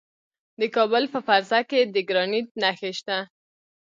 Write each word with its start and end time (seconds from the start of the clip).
د 0.59 0.61
کابل 0.75 1.03
په 1.13 1.19
فرزه 1.27 1.59
کې 1.69 1.79
د 1.93 1.95
ګرانیټ 2.09 2.47
نښې 2.61 2.91
شته. 2.99 3.17